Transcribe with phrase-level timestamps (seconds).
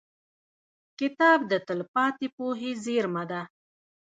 [0.99, 3.41] •کتاب د تلپاتې پوهې زېرمه ده.